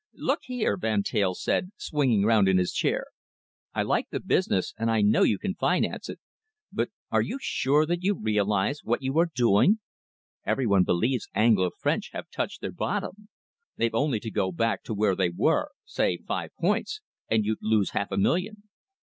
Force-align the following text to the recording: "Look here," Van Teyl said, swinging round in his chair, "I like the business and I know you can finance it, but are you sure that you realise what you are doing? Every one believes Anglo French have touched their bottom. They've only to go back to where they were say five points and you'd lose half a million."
"Look 0.15 0.39
here," 0.45 0.77
Van 0.77 1.03
Teyl 1.03 1.35
said, 1.35 1.73
swinging 1.77 2.25
round 2.25 2.47
in 2.49 2.57
his 2.57 2.73
chair, 2.73 3.05
"I 3.75 3.83
like 3.83 4.09
the 4.09 4.19
business 4.19 4.73
and 4.79 4.89
I 4.89 5.01
know 5.03 5.21
you 5.21 5.37
can 5.37 5.53
finance 5.53 6.09
it, 6.09 6.19
but 6.73 6.89
are 7.11 7.21
you 7.21 7.37
sure 7.39 7.85
that 7.85 8.01
you 8.01 8.15
realise 8.19 8.83
what 8.83 9.03
you 9.03 9.19
are 9.19 9.29
doing? 9.35 9.77
Every 10.43 10.65
one 10.65 10.85
believes 10.85 11.29
Anglo 11.35 11.69
French 11.77 12.09
have 12.13 12.31
touched 12.31 12.61
their 12.61 12.71
bottom. 12.71 13.29
They've 13.77 13.93
only 13.93 14.19
to 14.21 14.31
go 14.31 14.51
back 14.51 14.81
to 14.85 14.95
where 14.95 15.15
they 15.15 15.29
were 15.29 15.69
say 15.85 16.17
five 16.17 16.49
points 16.59 16.99
and 17.29 17.45
you'd 17.45 17.59
lose 17.61 17.91
half 17.91 18.09
a 18.11 18.17
million." 18.17 18.63